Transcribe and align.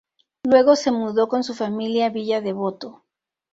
Luego 0.45 0.75
se 0.75 0.89
mudó 0.89 1.27
con 1.27 1.43
su 1.43 1.53
familia 1.53 2.07
a 2.07 2.09
Villa 2.09 2.41
Devoto. 2.41 3.05